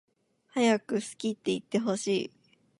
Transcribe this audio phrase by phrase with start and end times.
[0.47, 2.31] はやく好きっていってほしい